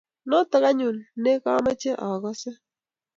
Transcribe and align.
Notok 0.29 0.63
anyun 0.69 0.97
ne 1.21 1.31
kamache 1.43 1.91
agase 2.07 2.51